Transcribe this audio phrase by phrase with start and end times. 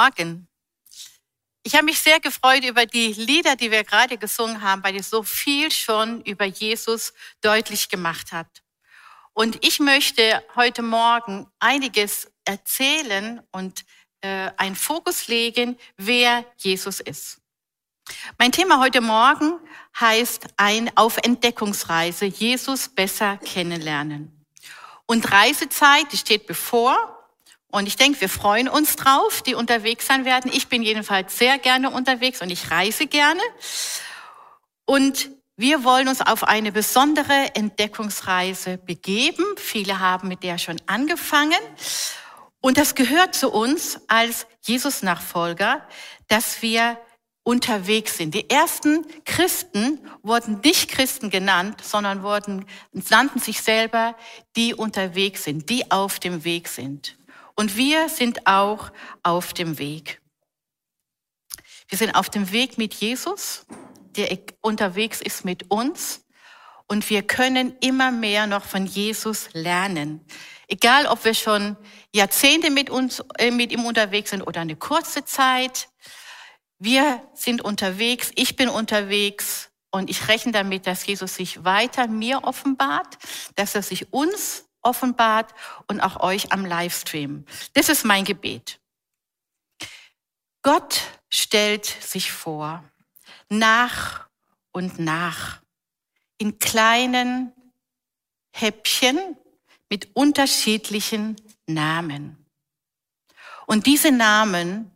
[0.00, 0.48] Morgen.
[1.62, 5.10] Ich habe mich sehr gefreut über die Lieder, die wir gerade gesungen haben, weil es
[5.10, 8.46] so viel schon über Jesus deutlich gemacht hat.
[9.34, 13.84] Und ich möchte heute Morgen einiges erzählen und
[14.22, 17.38] äh, einen Fokus legen, wer Jesus ist.
[18.38, 19.60] Mein Thema heute Morgen
[20.00, 24.46] heißt ein auf Entdeckungsreise, Jesus besser kennenlernen.
[25.04, 27.19] Und Reisezeit, die steht bevor.
[27.70, 30.50] Und ich denke, wir freuen uns drauf, die unterwegs sein werden.
[30.52, 33.40] Ich bin jedenfalls sehr gerne unterwegs und ich reise gerne.
[34.84, 39.44] Und wir wollen uns auf eine besondere Entdeckungsreise begeben.
[39.56, 41.60] Viele haben mit der schon angefangen.
[42.60, 45.86] Und das gehört zu uns als Jesus-Nachfolger,
[46.28, 46.98] dass wir
[47.42, 48.34] unterwegs sind.
[48.34, 54.14] Die ersten Christen wurden nicht Christen genannt, sondern wurden, nannten sich selber,
[54.56, 57.16] die unterwegs sind, die auf dem Weg sind.
[57.60, 58.90] Und wir sind auch
[59.22, 60.22] auf dem Weg.
[61.90, 63.66] Wir sind auf dem Weg mit Jesus,
[64.16, 66.24] der unterwegs ist mit uns.
[66.86, 70.24] Und wir können immer mehr noch von Jesus lernen.
[70.68, 71.76] Egal, ob wir schon
[72.14, 75.90] Jahrzehnte mit uns, äh, mit ihm unterwegs sind oder eine kurze Zeit.
[76.78, 78.30] Wir sind unterwegs.
[78.36, 79.68] Ich bin unterwegs.
[79.90, 83.18] Und ich rechne damit, dass Jesus sich weiter mir offenbart,
[83.56, 85.54] dass er sich uns offenbart
[85.86, 87.44] und auch euch am Livestream.
[87.74, 88.80] Das ist mein Gebet.
[90.62, 92.84] Gott stellt sich vor,
[93.48, 94.28] nach
[94.72, 95.62] und nach,
[96.38, 97.52] in kleinen
[98.52, 99.36] Häppchen
[99.88, 101.36] mit unterschiedlichen
[101.66, 102.46] Namen.
[103.66, 104.90] Und diese Namen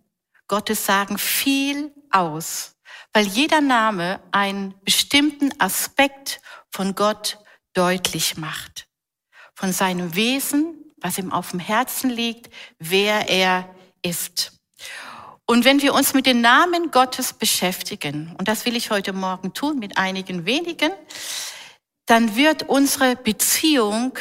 [0.49, 2.77] Gottes sagen viel aus,
[3.13, 6.41] weil jeder Name einen bestimmten Aspekt
[6.71, 7.39] von Gott
[7.73, 8.89] deutlich macht
[9.55, 13.69] von seinem Wesen, was ihm auf dem Herzen liegt, wer er
[14.03, 14.53] ist.
[15.47, 19.53] Und wenn wir uns mit den Namen Gottes beschäftigen, und das will ich heute Morgen
[19.53, 20.91] tun mit einigen wenigen,
[22.07, 24.19] dann wird unsere Beziehung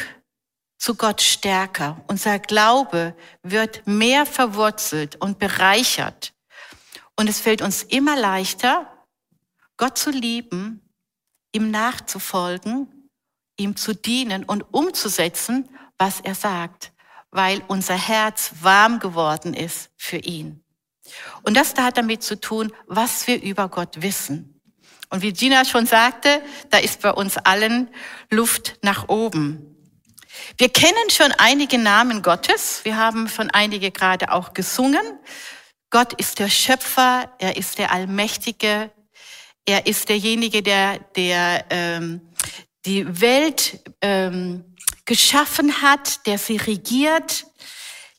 [0.78, 2.02] zu Gott stärker.
[2.08, 6.34] Unser Glaube wird mehr verwurzelt und bereichert.
[7.16, 8.90] Und es fällt uns immer leichter,
[9.78, 10.82] Gott zu lieben,
[11.52, 12.93] ihm nachzufolgen
[13.56, 16.92] ihm zu dienen und umzusetzen, was er sagt,
[17.30, 20.64] weil unser Herz warm geworden ist für ihn.
[21.42, 24.60] Und das hat damit zu tun, was wir über Gott wissen.
[25.10, 27.88] Und wie Gina schon sagte, da ist bei uns allen
[28.30, 29.76] Luft nach oben.
[30.58, 32.80] Wir kennen schon einige Namen Gottes.
[32.84, 35.18] Wir haben schon einige gerade auch gesungen.
[35.90, 38.90] Gott ist der Schöpfer, er ist der Allmächtige,
[39.64, 42.20] er ist derjenige, der, der ähm,
[42.86, 47.46] die Welt ähm, geschaffen hat, der sie regiert.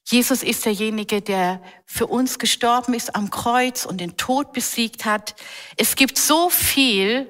[0.08, 5.36] Jesus ist derjenige, der für uns gestorben ist am Kreuz und den Tod besiegt hat.
[5.78, 7.28] Es gibt so viel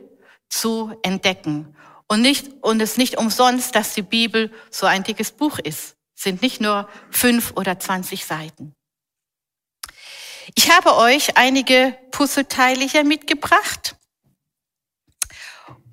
[0.49, 1.75] zu entdecken.
[2.07, 5.95] Und nicht, und es ist nicht umsonst, dass die Bibel so ein dickes Buch ist.
[6.15, 8.75] Es sind nicht nur fünf oder zwanzig Seiten.
[10.53, 13.95] Ich habe euch einige Puzzleteile hier mitgebracht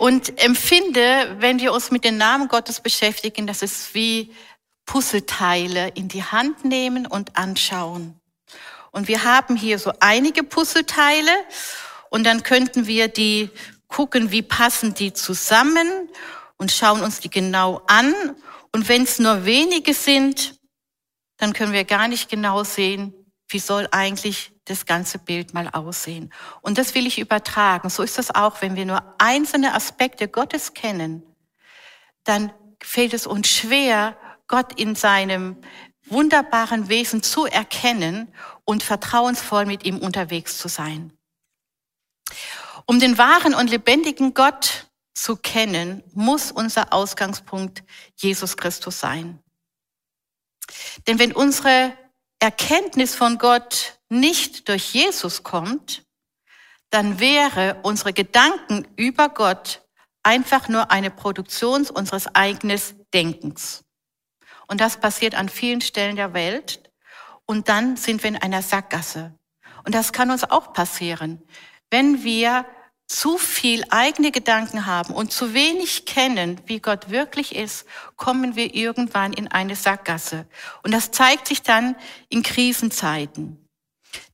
[0.02, 4.34] und empfinde, wenn wir uns mit den Namen Gottes beschäftigen, dass es wie
[4.84, 8.18] Puzzleteile in die Hand nehmen und anschauen.
[8.90, 11.30] Und wir haben hier so einige Puzzleteile
[12.10, 13.48] und dann könnten wir die
[13.86, 16.08] gucken, wie passen die zusammen
[16.56, 18.12] und schauen uns die genau an.
[18.72, 20.58] Und wenn es nur wenige sind,
[21.36, 23.14] dann können wir gar nicht genau sehen,
[23.46, 26.32] wie soll eigentlich das ganze Bild mal aussehen.
[26.60, 27.90] Und das will ich übertragen.
[27.90, 31.22] So ist das auch, wenn wir nur einzelne Aspekte Gottes kennen,
[32.24, 34.16] dann fällt es uns schwer,
[34.46, 35.56] Gott in seinem
[36.06, 38.32] wunderbaren Wesen zu erkennen
[38.64, 41.16] und vertrauensvoll mit ihm unterwegs zu sein.
[42.86, 47.82] Um den wahren und lebendigen Gott zu kennen, muss unser Ausgangspunkt
[48.16, 49.42] Jesus Christus sein.
[51.06, 51.96] Denn wenn unsere
[52.38, 56.04] Erkenntnis von Gott nicht durch Jesus kommt,
[56.90, 59.82] dann wäre unsere Gedanken über Gott
[60.22, 62.80] einfach nur eine Produktion unseres eigenen
[63.14, 63.84] Denkens.
[64.68, 66.78] Und das passiert an vielen Stellen der Welt.
[67.44, 69.34] und dann sind wir in einer Sackgasse.
[69.84, 71.42] Und das kann uns auch passieren,
[71.90, 72.64] wenn wir
[73.08, 77.84] zu viel eigene Gedanken haben und zu wenig kennen, wie Gott wirklich ist,
[78.16, 80.46] kommen wir irgendwann in eine Sackgasse.
[80.82, 81.96] Und das zeigt sich dann
[82.28, 83.61] in Krisenzeiten.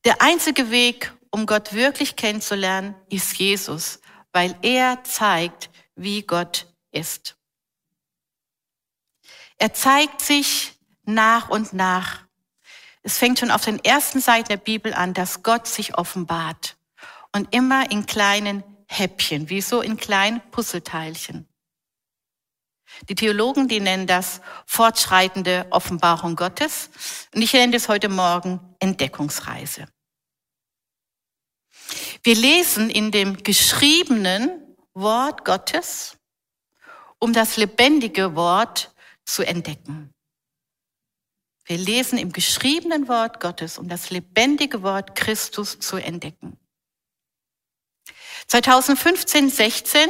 [0.05, 3.99] Der einzige Weg, um Gott wirklich kennenzulernen, ist Jesus,
[4.31, 7.35] weil er zeigt, wie Gott ist.
[9.57, 10.73] Er zeigt sich
[11.03, 12.25] nach und nach.
[13.03, 16.77] Es fängt schon auf den ersten Seiten der Bibel an, dass Gott sich offenbart.
[17.33, 21.47] Und immer in kleinen Häppchen, wie so in kleinen Puzzleteilchen.
[23.07, 26.89] Die Theologen, die nennen das fortschreitende Offenbarung Gottes.
[27.33, 29.87] Und ich nenne das heute Morgen Entdeckungsreise.
[32.23, 36.17] Wir lesen in dem geschriebenen Wort Gottes,
[37.19, 38.93] um das lebendige Wort
[39.25, 40.13] zu entdecken.
[41.65, 46.57] Wir lesen im geschriebenen Wort Gottes, um das lebendige Wort Christus zu entdecken.
[48.47, 50.09] 2015, 16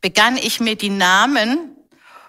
[0.00, 1.76] begann ich mir die Namen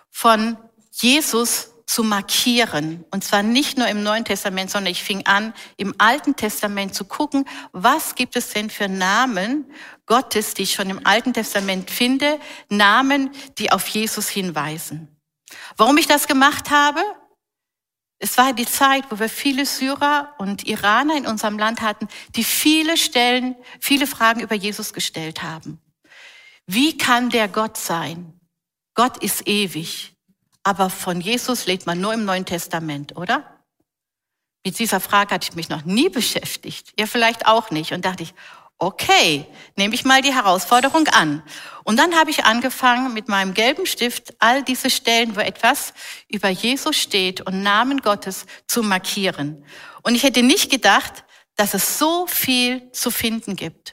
[0.09, 0.57] von
[0.91, 3.06] Jesus zu markieren.
[3.12, 7.06] Und zwar nicht nur im Neuen Testament, sondern ich fing an, im Alten Testament zu
[7.06, 9.71] gucken, was gibt es denn für Namen
[10.06, 12.39] Gottes, die ich schon im Alten Testament finde,
[12.69, 15.07] Namen, die auf Jesus hinweisen.
[15.77, 17.01] Warum ich das gemacht habe?
[18.18, 22.44] Es war die Zeit, wo wir viele Syrer und Iraner in unserem Land hatten, die
[22.44, 25.81] viele Stellen, viele Fragen über Jesus gestellt haben.
[26.65, 28.39] Wie kann der Gott sein?
[28.94, 30.15] Gott ist ewig.
[30.63, 33.60] Aber von Jesus lebt man nur im Neuen Testament, oder?
[34.65, 36.94] Mit dieser Frage hatte ich mich noch nie beschäftigt.
[36.95, 37.92] Ihr vielleicht auch nicht.
[37.92, 38.33] Und dachte ich,
[38.77, 39.45] okay,
[39.75, 41.44] nehme ich mal die Herausforderung an.
[41.83, 45.94] Und dann habe ich angefangen, mit meinem gelben Stift all diese Stellen, wo etwas
[46.30, 49.66] über Jesus steht und Namen Gottes zu markieren.
[50.01, 51.25] Und ich hätte nicht gedacht,
[51.56, 53.93] dass es so viel zu finden gibt.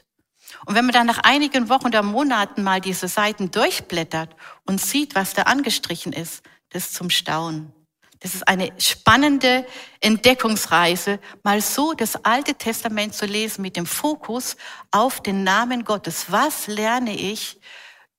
[0.65, 4.35] Und wenn man dann nach einigen Wochen oder Monaten mal diese Seiten durchblättert
[4.65, 7.73] und sieht, was da angestrichen ist, das ist zum Staunen.
[8.21, 9.65] Das ist eine spannende
[9.99, 14.57] Entdeckungsreise, mal so das Alte Testament zu lesen mit dem Fokus
[14.91, 16.31] auf den Namen Gottes.
[16.31, 17.59] Was lerne ich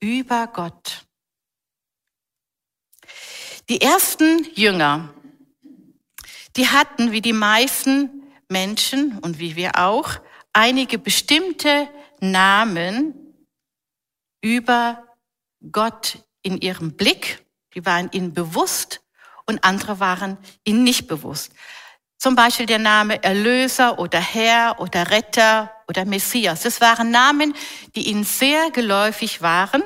[0.01, 1.07] über Gott?
[3.69, 5.15] Die ersten Jünger,
[6.57, 10.11] die hatten wie die meisten Menschen und wie wir auch
[10.53, 11.89] einige bestimmte
[12.23, 13.15] Namen
[14.41, 15.05] über
[15.71, 17.45] Gott in ihrem Blick.
[17.75, 19.01] Die waren ihnen bewusst
[19.47, 21.53] und andere waren ihnen nicht bewusst.
[22.19, 26.63] Zum Beispiel der Name Erlöser oder Herr oder Retter oder Messias.
[26.63, 27.55] Das waren Namen,
[27.97, 29.83] die ihnen sehr geläufig waren.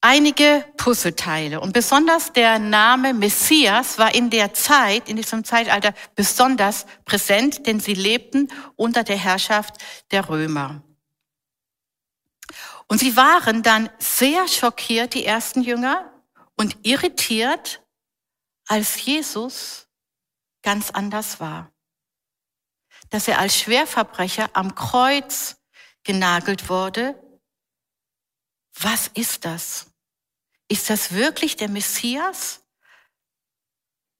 [0.00, 1.60] Einige Puzzleteile.
[1.60, 7.80] Und besonders der Name Messias war in der Zeit, in diesem Zeitalter besonders präsent, denn
[7.80, 9.76] sie lebten unter der Herrschaft
[10.12, 10.82] der Römer.
[12.92, 16.12] Und sie waren dann sehr schockiert, die ersten Jünger,
[16.56, 17.82] und irritiert,
[18.66, 19.88] als Jesus
[20.60, 21.72] ganz anders war.
[23.08, 25.56] Dass er als Schwerverbrecher am Kreuz
[26.02, 27.18] genagelt wurde.
[28.74, 29.86] Was ist das?
[30.68, 32.62] Ist das wirklich der Messias?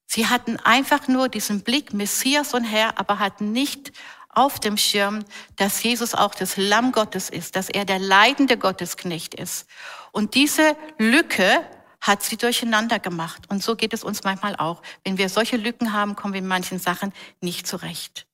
[0.07, 3.91] Sie hatten einfach nur diesen Blick Messias und Herr, aber hatten nicht
[4.35, 5.25] auf dem Schirm,
[5.55, 9.67] dass Jesus auch das Lamm Gottes ist, dass er der leidende Gottesknecht ist.
[10.11, 11.65] Und diese Lücke
[12.01, 13.43] hat sie durcheinander gemacht.
[13.49, 14.81] Und so geht es uns manchmal auch.
[15.03, 18.27] Wenn wir solche Lücken haben, kommen wir in manchen Sachen nicht zurecht.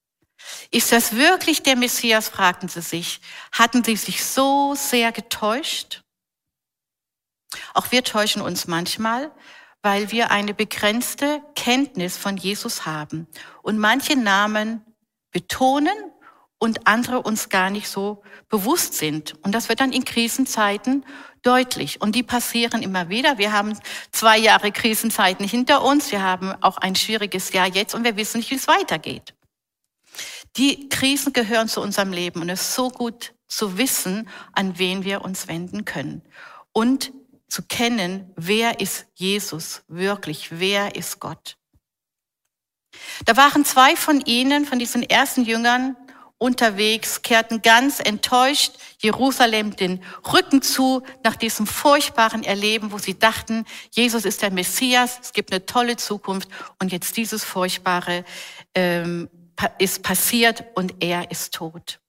[0.71, 3.21] Ist das wirklich der Messias, fragten sie sich.
[3.51, 6.03] Hatten sie sich so sehr getäuscht?
[7.73, 9.31] Auch wir täuschen uns manchmal,
[9.81, 13.27] weil wir eine begrenzte Kenntnis von Jesus haben
[13.61, 14.83] und manche Namen
[15.31, 15.95] betonen
[16.59, 19.33] und andere uns gar nicht so bewusst sind.
[19.43, 21.05] Und das wird dann in Krisenzeiten
[21.41, 22.01] deutlich.
[22.01, 23.37] Und die passieren immer wieder.
[23.37, 23.77] Wir haben
[24.11, 26.11] zwei Jahre Krisenzeiten hinter uns.
[26.11, 29.33] Wir haben auch ein schwieriges Jahr jetzt und wir wissen nicht, wie es weitergeht.
[30.57, 35.03] Die Krisen gehören zu unserem Leben und es ist so gut zu wissen, an wen
[35.03, 36.23] wir uns wenden können.
[36.73, 37.13] Und
[37.47, 41.58] zu kennen, wer ist Jesus wirklich, wer ist Gott.
[43.25, 45.95] Da waren zwei von ihnen, von diesen ersten Jüngern,
[46.39, 50.01] unterwegs, kehrten ganz enttäuscht Jerusalem den
[50.33, 55.51] Rücken zu nach diesem furchtbaren Erleben, wo sie dachten, Jesus ist der Messias, es gibt
[55.51, 58.23] eine tolle Zukunft und jetzt dieses Furchtbare
[58.73, 59.29] ähm,
[59.77, 61.99] ist passiert und er ist tot.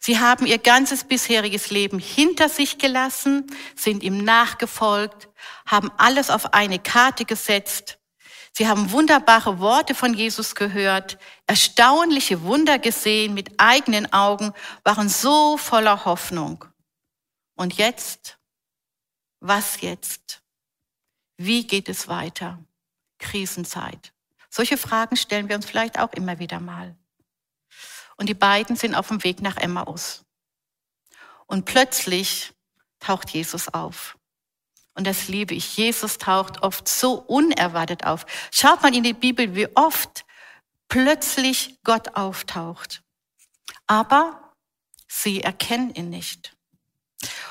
[0.00, 5.28] Sie haben ihr ganzes bisheriges Leben hinter sich gelassen, sind ihm nachgefolgt,
[5.66, 7.97] haben alles auf eine Karte gesetzt.
[8.58, 15.56] Sie haben wunderbare Worte von Jesus gehört, erstaunliche Wunder gesehen mit eigenen Augen, waren so
[15.56, 16.64] voller Hoffnung.
[17.54, 18.36] Und jetzt?
[19.38, 20.42] Was jetzt?
[21.36, 22.58] Wie geht es weiter?
[23.20, 24.12] Krisenzeit.
[24.50, 26.96] Solche Fragen stellen wir uns vielleicht auch immer wieder mal.
[28.16, 30.24] Und die beiden sind auf dem Weg nach Emmaus.
[31.46, 32.52] Und plötzlich
[32.98, 34.17] taucht Jesus auf.
[34.98, 35.76] Und das liebe ich.
[35.76, 38.26] Jesus taucht oft so unerwartet auf.
[38.50, 40.24] Schaut mal in die Bibel, wie oft
[40.88, 43.04] plötzlich Gott auftaucht.
[43.86, 44.56] Aber
[45.06, 46.56] sie erkennen ihn nicht.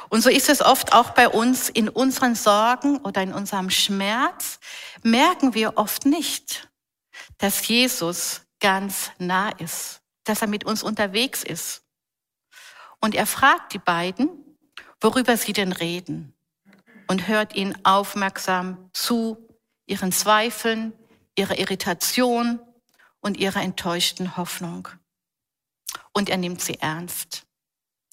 [0.10, 4.60] Und so ist es oft auch bei uns in unseren Sorgen oder in unserem Schmerz,
[5.02, 6.68] merken wir oft nicht,
[7.38, 11.82] dass Jesus ganz nah ist, dass er mit uns unterwegs ist.
[13.00, 14.28] Und er fragt die beiden,
[15.00, 16.34] worüber sie denn reden
[17.08, 19.48] und hört ihnen aufmerksam zu,
[19.86, 20.94] ihren Zweifeln,
[21.36, 22.60] ihrer Irritation
[23.20, 24.88] und ihrer enttäuschten Hoffnung.
[26.14, 27.46] Und er nimmt sie ernst.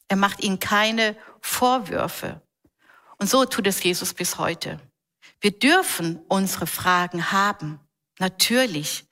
[0.09, 2.43] Er macht ihnen keine Vorwürfe.
[3.19, 4.81] Und so tut es Jesus bis heute.
[5.41, 7.81] Wir dürfen unsere Fragen haben,
[8.19, 9.07] natürlich.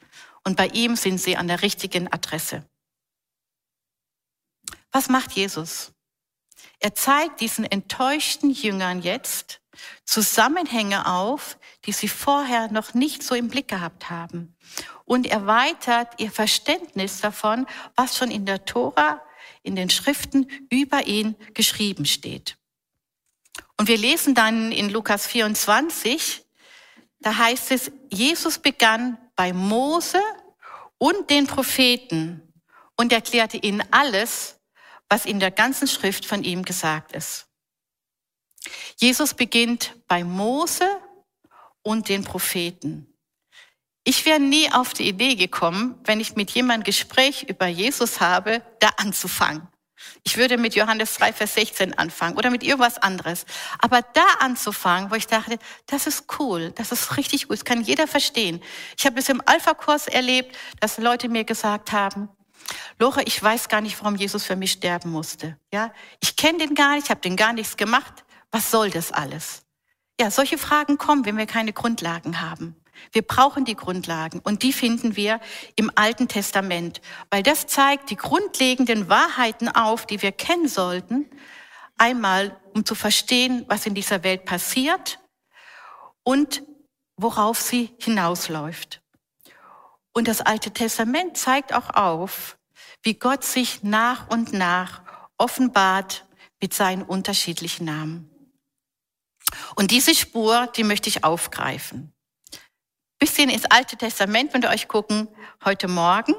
[0.45, 2.65] Und bei ihm sind sie an der richtigen Adresse.
[4.91, 5.93] Was macht Jesus?
[6.79, 9.62] Er zeigt diesen enttäuschten Jüngern jetzt
[10.05, 14.57] Zusammenhänge auf, die sie vorher noch nicht so im Blick gehabt haben
[15.05, 19.23] und erweitert ihr Verständnis davon, was schon in der Tora,
[19.63, 22.57] in den Schriften über ihn geschrieben steht.
[23.79, 26.45] Und wir lesen dann in Lukas 24,
[27.21, 30.21] da heißt es, Jesus begann bei Mose
[30.99, 32.53] und den Propheten
[32.97, 34.61] und erklärte ihnen alles,
[35.09, 37.49] was in der ganzen Schrift von ihm gesagt ist.
[38.97, 40.87] Jesus beginnt bei Mose
[41.83, 43.07] und den Propheten.
[44.05, 48.63] Ich wäre nie auf die Idee gekommen, wenn ich mit jemandem Gespräch über Jesus habe,
[48.81, 49.69] da anzufangen.
[50.25, 53.45] Ich würde mit Johannes 3, Vers 16 anfangen oder mit irgendwas anderes.
[53.79, 57.83] Aber da anzufangen, wo ich dachte, das ist cool, das ist richtig gut, das kann
[57.83, 58.61] jeder verstehen.
[58.99, 62.29] Ich habe es im Alpha-Kurs erlebt, dass Leute mir gesagt haben,
[62.99, 65.59] Lore, ich weiß gar nicht, warum Jesus für mich sterben musste.
[65.73, 68.22] Ja, ich kenne den gar nicht, ich habe den gar nichts gemacht.
[68.53, 69.65] Was soll das alles?
[70.21, 72.77] Ja, solche Fragen kommen, wenn wir keine Grundlagen haben.
[73.11, 75.41] Wir brauchen die Grundlagen und die finden wir
[75.75, 81.29] im Alten Testament, weil das zeigt die grundlegenden Wahrheiten auf, die wir kennen sollten.
[81.99, 85.19] Einmal, um zu verstehen, was in dieser Welt passiert
[86.23, 86.63] und
[87.17, 89.03] worauf sie hinausläuft.
[90.13, 92.59] Und das Alte Testament zeigt auch auf,
[93.03, 95.03] wie Gott sich nach und nach
[95.39, 96.27] offenbart
[96.61, 98.32] mit seinen unterschiedlichen Namen.
[99.75, 102.13] Und diese Spur, die möchte ich aufgreifen
[103.23, 105.29] bisschen ins Alte Testament, wenn wir euch gucken,
[105.65, 106.35] heute Morgen.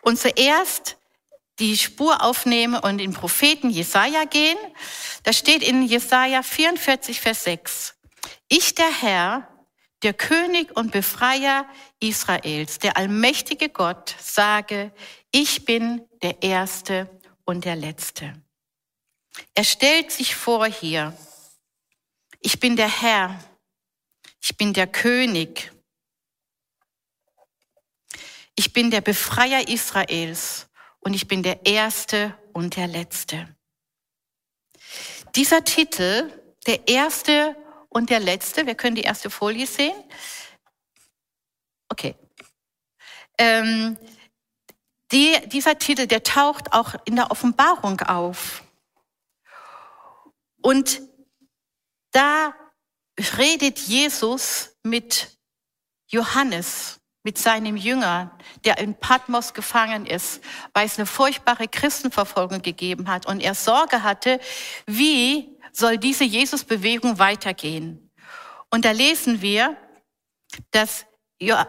[0.00, 0.96] Und zuerst
[1.58, 4.56] die Spur aufnehmen und in Propheten Jesaja gehen.
[5.24, 7.94] Da steht in Jesaja 44, Vers 6.
[8.48, 9.46] Ich, der Herr,
[10.02, 11.66] der König und Befreier
[12.00, 14.92] Israels, der allmächtige Gott, sage,
[15.32, 17.10] ich bin der Erste
[17.44, 18.32] und der Letzte.
[19.54, 21.14] Er stellt sich vor hier,
[22.46, 23.38] ich bin der Herr,
[24.40, 25.72] ich bin der König
[28.56, 30.68] ich bin der Befreier Israels
[31.00, 33.54] und ich bin der Erste und der Letzte.
[35.34, 36.32] Dieser Titel,
[36.66, 37.54] der Erste
[37.90, 39.94] und der Letzte, wir können die erste Folie sehen.
[41.90, 42.16] Okay.
[43.36, 43.98] Ähm,
[45.12, 48.64] die, dieser Titel, der taucht auch in der Offenbarung auf.
[50.62, 51.02] Und
[52.16, 52.54] da
[53.36, 55.36] redet Jesus mit
[56.08, 60.40] Johannes mit seinem Jünger, der in Patmos gefangen ist,
[60.72, 64.38] weil es eine furchtbare Christenverfolgung gegeben hat und er Sorge hatte,
[64.86, 68.12] wie soll diese Jesus-Bewegung weitergehen.
[68.70, 69.76] Und da lesen wir,
[70.70, 71.04] dass,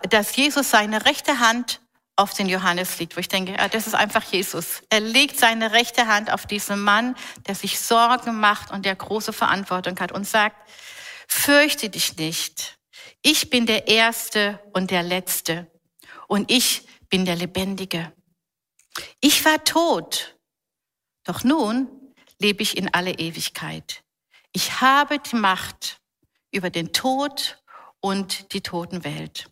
[0.09, 1.81] dass Jesus seine rechte Hand
[2.17, 4.81] auf den Johannes legt, wo ich denke, das ist einfach Jesus.
[4.89, 7.15] Er legt seine rechte Hand auf diesen Mann,
[7.47, 10.57] der sich Sorgen macht und der große Verantwortung hat und sagt,
[11.27, 12.79] fürchte dich nicht.
[13.21, 15.71] Ich bin der Erste und der Letzte
[16.27, 18.11] und ich bin der Lebendige.
[19.21, 20.35] Ich war tot,
[21.23, 21.87] doch nun
[22.39, 24.03] lebe ich in alle Ewigkeit.
[24.53, 26.01] Ich habe die Macht
[26.51, 27.61] über den Tod
[27.99, 29.49] und die Totenwelt.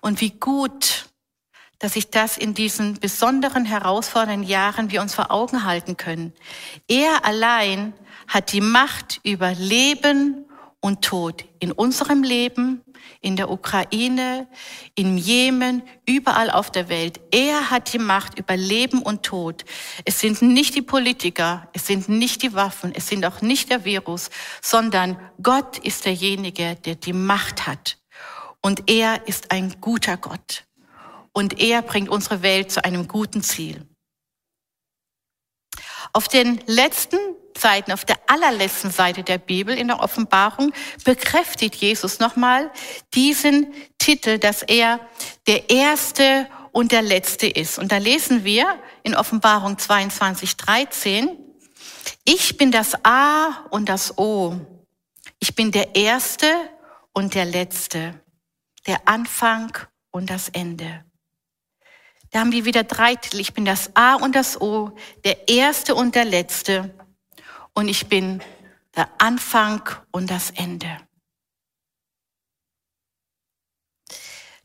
[0.00, 1.06] Und wie gut,
[1.78, 6.32] dass ich das in diesen besonderen, herausfordernden Jahren wir uns vor Augen halten können.
[6.88, 7.92] Er allein
[8.28, 10.46] hat die Macht über Leben
[10.80, 12.82] und Tod in unserem Leben,
[13.20, 14.46] in der Ukraine,
[14.94, 17.20] in Jemen, überall auf der Welt.
[17.30, 19.64] Er hat die Macht über Leben und Tod.
[20.04, 23.84] Es sind nicht die Politiker, es sind nicht die Waffen, es sind auch nicht der
[23.84, 24.30] Virus,
[24.60, 27.96] sondern Gott ist derjenige, der die Macht hat.
[28.64, 30.64] Und er ist ein guter Gott.
[31.34, 33.86] Und er bringt unsere Welt zu einem guten Ziel.
[36.14, 37.18] Auf den letzten
[37.58, 40.72] Seiten, auf der allerletzten Seite der Bibel in der Offenbarung
[41.04, 42.70] bekräftigt Jesus nochmal
[43.12, 43.66] diesen
[43.98, 44.98] Titel, dass er
[45.46, 47.78] der Erste und der Letzte ist.
[47.78, 51.36] Und da lesen wir in Offenbarung 22, 13,
[52.24, 54.58] ich bin das A und das O.
[55.38, 56.46] Ich bin der Erste
[57.12, 58.23] und der Letzte,
[58.86, 59.76] der Anfang
[60.10, 61.04] und das Ende.
[62.30, 63.40] Da haben wir wieder drei Titel.
[63.40, 66.92] Ich bin das A und das O, der Erste und der Letzte
[67.74, 68.42] und ich bin
[68.96, 70.96] der Anfang und das Ende.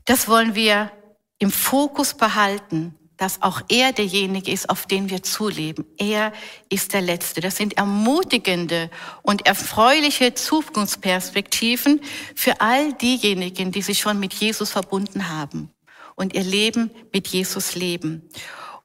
[0.06, 0.92] Das wollen wir
[1.38, 5.86] im Fokus behalten, dass auch er derjenige ist, auf den wir zuleben.
[5.98, 6.32] Er
[6.70, 7.42] ist der Letzte.
[7.42, 8.90] Das sind ermutigende
[9.24, 12.00] und erfreuliche Zukunftsperspektiven
[12.34, 15.70] für all diejenigen, die sich schon mit Jesus verbunden haben
[16.16, 18.30] und ihr Leben mit Jesus leben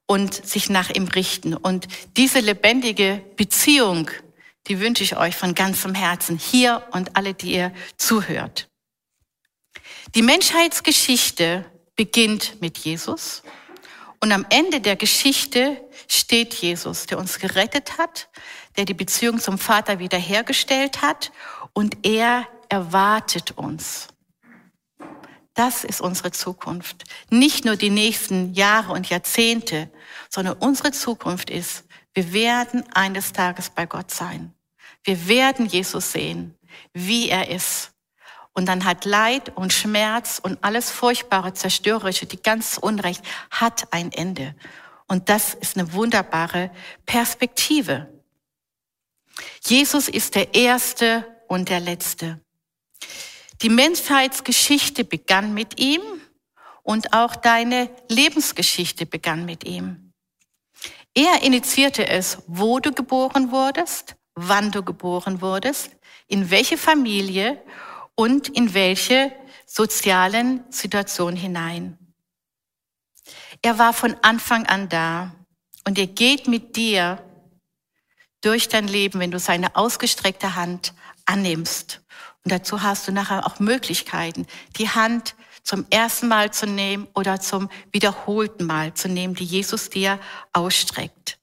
[0.07, 1.55] und sich nach ihm richten.
[1.55, 1.87] Und
[2.17, 4.11] diese lebendige Beziehung,
[4.67, 8.69] die wünsche ich euch von ganzem Herzen hier und alle, die ihr zuhört.
[10.17, 11.65] Die Menschheitsgeschichte
[11.95, 13.45] beginnt mit Jesus
[14.25, 18.31] und am Ende der Geschichte steht Jesus, der uns gerettet hat,
[18.79, 21.31] der die Beziehung zum Vater wiederhergestellt hat
[21.75, 24.09] und er erwartet uns.
[25.53, 27.05] Das ist unsere Zukunft.
[27.29, 29.91] Nicht nur die nächsten Jahre und Jahrzehnte,
[30.31, 34.55] sondern unsere Zukunft ist, wir werden eines Tages bei Gott sein.
[35.03, 36.57] Wir werden Jesus sehen,
[36.95, 37.94] wie er ist.
[38.55, 44.13] Und dann hat Leid und Schmerz und alles Furchtbare, Zerstörerische, die ganze Unrecht hat ein
[44.13, 44.55] Ende.
[45.09, 46.71] Und das ist eine wunderbare
[47.05, 48.09] Perspektive.
[49.65, 52.41] Jesus ist der Erste und der Letzte.
[53.63, 56.03] Die Menschheitsgeschichte begann mit ihm
[56.83, 60.13] und auch deine Lebensgeschichte begann mit ihm.
[61.15, 65.91] Er initiierte es, wo du geboren wurdest, wann du geboren wurdest,
[66.27, 67.61] in welche Familie
[68.15, 69.33] und in welche
[69.67, 71.99] sozialen Situationen hinein.
[73.63, 75.35] Er war von Anfang an da
[75.87, 77.23] und er geht mit dir
[78.41, 80.93] durch dein Leben, wenn du seine ausgestreckte Hand
[81.25, 82.05] annimmst
[82.45, 84.47] und dazu hast du nachher auch Möglichkeiten,
[84.77, 89.89] die Hand zum ersten Mal zu nehmen oder zum wiederholten Mal zu nehmen, die Jesus
[89.89, 90.21] dir
[90.53, 91.39] ausstreckt.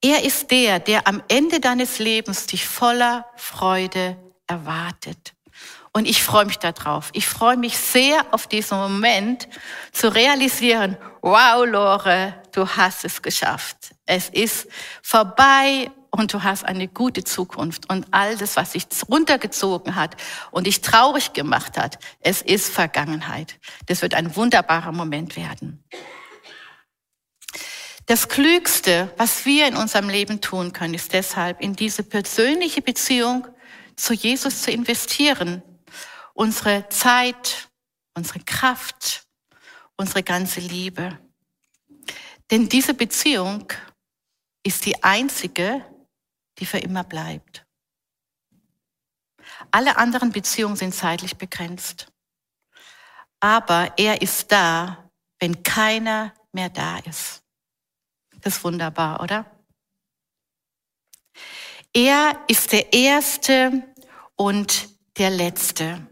[0.00, 5.34] Er ist der, der am Ende deines Lebens dich voller Freude erwartet.
[5.92, 7.10] Und ich freue mich darauf.
[7.14, 9.48] Ich freue mich sehr auf diesen Moment
[9.92, 13.94] zu realisieren, wow, Lore, du hast es geschafft.
[14.06, 14.68] Es ist
[15.02, 17.90] vorbei und du hast eine gute Zukunft.
[17.90, 20.16] Und all das, was dich runtergezogen hat
[20.52, 23.58] und dich traurig gemacht hat, es ist Vergangenheit.
[23.86, 25.82] Das wird ein wunderbarer Moment werden.
[28.06, 33.46] Das Klügste, was wir in unserem Leben tun können, ist deshalb, in diese persönliche Beziehung
[33.94, 35.62] zu Jesus zu investieren.
[36.40, 37.68] Unsere Zeit,
[38.14, 39.28] unsere Kraft,
[39.98, 41.18] unsere ganze Liebe.
[42.50, 43.70] Denn diese Beziehung
[44.62, 45.84] ist die einzige,
[46.56, 47.66] die für immer bleibt.
[49.70, 52.10] Alle anderen Beziehungen sind zeitlich begrenzt.
[53.40, 57.42] Aber er ist da, wenn keiner mehr da ist.
[58.40, 59.44] Das ist wunderbar, oder?
[61.92, 63.94] Er ist der Erste
[64.36, 66.09] und der Letzte.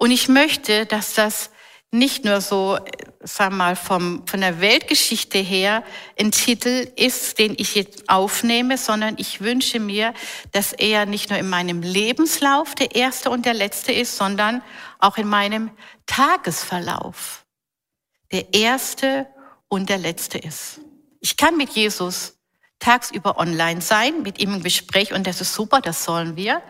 [0.00, 1.50] Und ich möchte, dass das
[1.90, 2.78] nicht nur so,
[3.20, 5.84] sag mal, vom, von der Weltgeschichte her
[6.18, 10.14] ein Titel ist, den ich jetzt aufnehme, sondern ich wünsche mir,
[10.52, 14.62] dass er nicht nur in meinem Lebenslauf der erste und der letzte ist, sondern
[15.00, 15.70] auch in meinem
[16.06, 17.44] Tagesverlauf
[18.32, 19.26] der erste
[19.68, 20.80] und der letzte ist.
[21.20, 22.38] Ich kann mit Jesus
[22.78, 26.62] tagsüber online sein, mit ihm im Gespräch und das ist super, das sollen wir.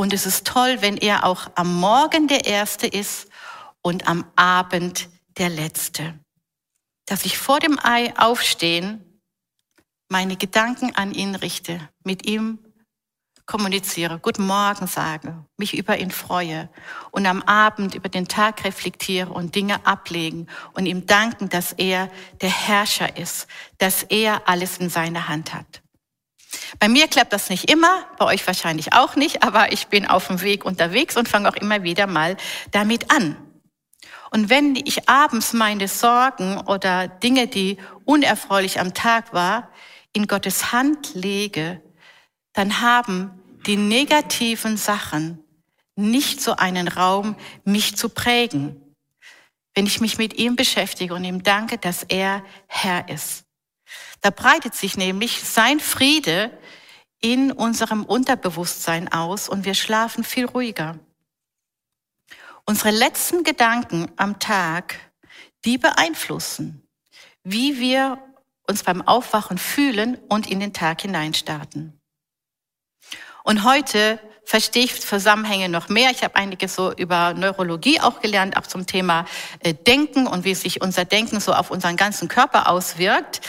[0.00, 3.28] Und es ist toll, wenn er auch am Morgen der Erste ist
[3.82, 6.18] und am Abend der Letzte.
[7.04, 9.20] Dass ich vor dem Ei aufstehen
[10.08, 12.60] meine Gedanken an ihn richte, mit ihm
[13.44, 16.70] kommuniziere, Guten Morgen sage, mich über ihn freue
[17.10, 22.10] und am Abend über den Tag reflektiere und Dinge ablegen und ihm danken, dass er
[22.40, 25.82] der Herrscher ist, dass er alles in seiner Hand hat.
[26.78, 30.26] Bei mir klappt das nicht immer, bei euch wahrscheinlich auch nicht, aber ich bin auf
[30.26, 32.36] dem Weg unterwegs und fange auch immer wieder mal
[32.70, 33.36] damit an.
[34.30, 39.70] Und wenn ich abends meine Sorgen oder Dinge, die unerfreulich am Tag war,
[40.12, 41.82] in Gottes Hand lege,
[42.52, 45.42] dann haben die negativen Sachen
[45.96, 48.94] nicht so einen Raum, mich zu prägen.
[49.74, 53.44] Wenn ich mich mit ihm beschäftige und ihm danke, dass er Herr ist.
[54.20, 56.56] Da breitet sich nämlich sein Friede
[57.20, 60.98] in unserem Unterbewusstsein aus und wir schlafen viel ruhiger.
[62.64, 64.98] Unsere letzten Gedanken am Tag,
[65.64, 66.86] die beeinflussen,
[67.42, 68.18] wie wir
[68.66, 72.00] uns beim Aufwachen fühlen und in den Tag hineinstarten.
[73.42, 76.10] Und heute verstehe ich Zusammenhänge noch mehr.
[76.10, 79.24] Ich habe einiges so über Neurologie auch gelernt, auch zum Thema
[79.60, 83.42] äh, Denken und wie sich unser Denken so auf unseren ganzen Körper auswirkt.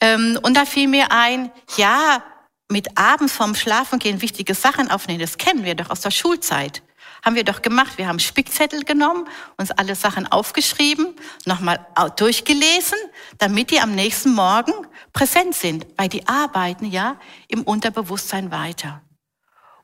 [0.00, 2.22] Ähm, und da fiel mir ein, ja,
[2.70, 6.82] mit abends vorm Schlafen gehen wichtige Sachen aufnehmen, das kennen wir doch aus der Schulzeit.
[7.22, 7.98] Haben wir doch gemacht.
[7.98, 11.14] Wir haben Spickzettel genommen, uns alle Sachen aufgeschrieben,
[11.44, 12.96] nochmal durchgelesen,
[13.36, 14.72] damit die am nächsten Morgen
[15.12, 17.16] präsent sind, weil die arbeiten ja
[17.48, 19.02] im Unterbewusstsein weiter.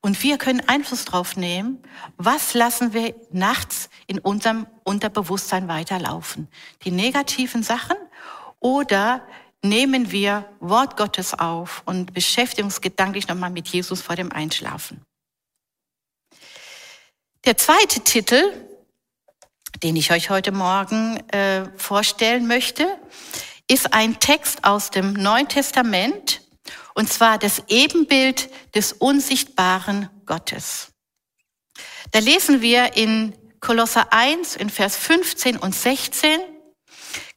[0.01, 1.83] Und wir können Einfluss drauf nehmen,
[2.17, 6.49] was lassen wir nachts in unserem Unterbewusstsein weiterlaufen.
[6.85, 7.97] Die negativen Sachen
[8.61, 9.27] oder
[9.63, 15.03] nehmen wir Wort Gottes auf und beschäftigen uns gedanklich nochmal mit Jesus vor dem Einschlafen.
[17.45, 18.43] Der zweite Titel,
[19.83, 22.87] den ich euch heute Morgen äh, vorstellen möchte,
[23.69, 26.41] ist ein Text aus dem Neuen Testament,
[26.99, 30.89] und zwar das Ebenbild des unsichtbaren Gottes.
[32.11, 36.41] Da lesen wir in Kolosser 1 in Vers 15 und 16,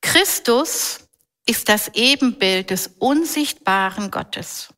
[0.02, 1.08] Christus
[1.46, 4.70] ist das Ebenbild des unsichtbaren Gottes.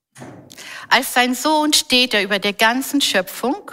[0.90, 3.72] Als sein Sohn steht er über der ganzen Schöpfung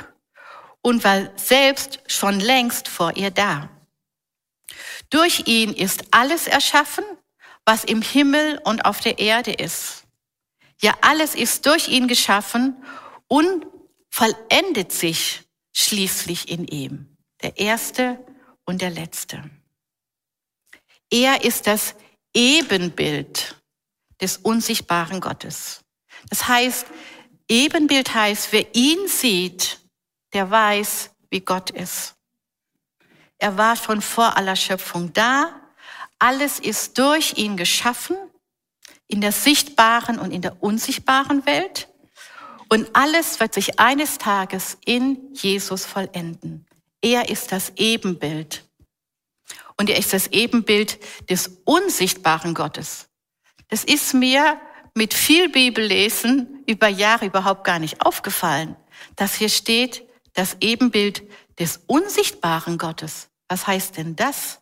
[0.81, 3.69] und war selbst schon längst vor ihr da.
[5.11, 7.05] Durch ihn ist alles erschaffen,
[7.65, 10.00] was im Himmel und auf der Erde ist.
[10.81, 12.83] Ja, alles ist durch ihn geschaffen
[13.29, 13.67] und
[14.09, 17.17] vollendet sich schließlich in ihm.
[17.43, 18.19] Der Erste
[18.65, 19.51] und der Letzte.
[21.11, 21.95] Er ist das
[22.35, 23.57] Ebenbild
[24.21, 25.81] des unsichtbaren Gottes.
[26.29, 26.87] Das heißt,
[27.49, 29.81] Ebenbild heißt, wer ihn sieht,
[30.33, 32.15] der weiß, wie Gott ist.
[33.39, 35.61] Er war schon vor aller Schöpfung da.
[36.19, 38.17] Alles ist durch ihn geschaffen,
[39.11, 41.89] in der sichtbaren und in der unsichtbaren Welt.
[42.69, 46.67] Und alles wird sich eines Tages in Jesus vollenden.
[47.03, 48.65] Er ist das Ebenbild
[49.77, 53.09] und er ist das Ebenbild des unsichtbaren Gottes.
[53.69, 54.61] Das ist mir
[54.95, 58.77] mit viel Bibellesen über Jahre überhaupt gar nicht aufgefallen,
[59.17, 61.23] dass hier steht, das Ebenbild
[61.59, 63.29] des unsichtbaren Gottes.
[63.49, 64.61] Was heißt denn das?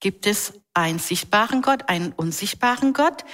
[0.00, 3.24] Gibt es einen sichtbaren Gott, einen unsichtbaren Gott?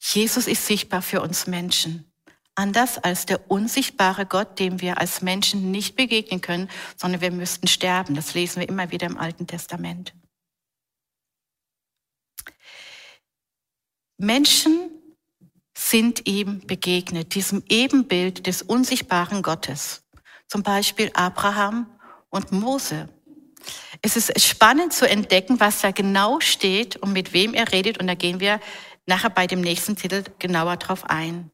[0.00, 2.10] Jesus ist sichtbar für uns Menschen
[2.60, 7.66] anders als der unsichtbare Gott, dem wir als Menschen nicht begegnen können, sondern wir müssten
[7.66, 8.14] sterben.
[8.14, 10.14] Das lesen wir immer wieder im Alten Testament.
[14.18, 14.90] Menschen
[15.74, 20.02] sind ihm begegnet, diesem Ebenbild des unsichtbaren Gottes.
[20.46, 21.86] Zum Beispiel Abraham
[22.28, 23.08] und Mose.
[24.02, 27.98] Es ist spannend zu entdecken, was da genau steht und mit wem er redet.
[27.98, 28.60] Und da gehen wir
[29.06, 31.50] nachher bei dem nächsten Titel genauer drauf ein.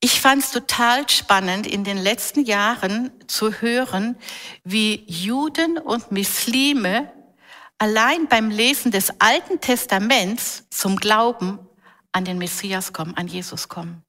[0.00, 4.16] Ich fand es total spannend, in den letzten Jahren zu hören,
[4.64, 7.12] wie Juden und Muslime
[7.78, 11.60] allein beim Lesen des Alten Testaments zum Glauben
[12.10, 14.04] an den Messias kommen, an Jesus kommen.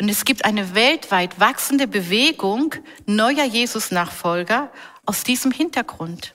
[0.00, 2.74] Und es gibt eine weltweit wachsende Bewegung
[3.06, 4.72] neuer Jesus-Nachfolger
[5.06, 6.34] aus diesem Hintergrund.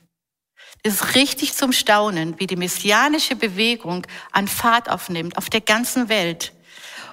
[0.81, 6.07] Es ist richtig zum Staunen, wie die messianische Bewegung an Fahrt aufnimmt auf der ganzen
[6.07, 6.53] Welt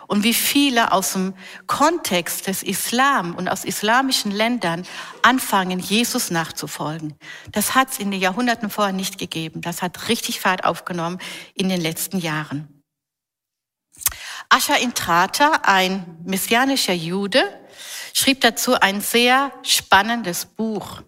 [0.06, 1.34] und wie viele aus dem
[1.66, 4.86] Kontext des Islam und aus islamischen Ländern
[5.22, 7.16] anfangen, Jesus nachzufolgen.
[7.50, 9.62] Das hat es in den Jahrhunderten vorher nicht gegeben.
[9.62, 11.18] Das hat richtig Fahrt aufgenommen
[11.54, 12.75] in den letzten Jahren.
[14.48, 17.42] Ascher Intrata, ein messianischer Jude,
[18.12, 21.02] schrieb dazu ein sehr spannendes Buch.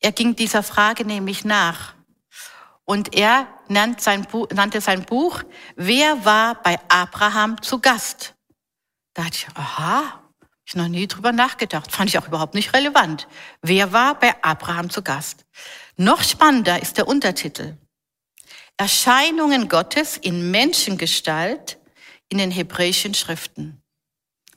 [0.00, 1.94] Er ging dieser Frage nämlich nach.
[2.84, 5.42] Und er nannte sein, Buch,
[5.76, 8.34] Wer war bei Abraham zu Gast?
[9.14, 10.22] Da hatte ich, aha,
[10.64, 11.92] ich noch nie drüber nachgedacht.
[11.92, 13.28] Fand ich auch überhaupt nicht relevant.
[13.60, 15.44] Wer war bei Abraham zu Gast?
[15.96, 17.76] Noch spannender ist der Untertitel.
[18.76, 21.78] Erscheinungen Gottes in Menschengestalt
[22.32, 23.82] in den hebräischen Schriften.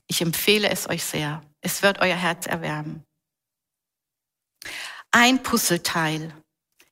[0.07, 1.43] Ich empfehle es euch sehr.
[1.59, 3.03] Es wird euer Herz erwärmen.
[5.11, 6.33] Ein Puzzleteil.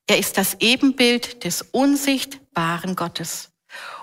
[0.06, 3.50] Er ist das Ebenbild des unsichtbaren Gottes.